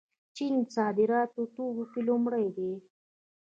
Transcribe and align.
چین 0.35 0.55
صادراتي 0.75 1.43
توکو 1.55 1.83
کې 1.91 2.01
لومړی 2.07 2.47
دی. 2.55 2.71